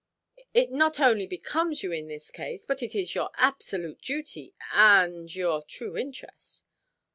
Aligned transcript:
"It 0.55 0.71
not 0.71 0.99
only 0.99 1.27
becomes 1.27 1.83
you 1.83 1.91
in 1.91 2.07
this 2.07 2.31
case, 2.31 2.65
but 2.65 2.81
it 2.81 2.95
is 2.95 3.13
your 3.13 3.29
absolute 3.35 4.01
duty, 4.01 4.55
and—and 4.73 5.35
your 5.35 5.61
true 5.61 5.95
interest." 5.95 6.63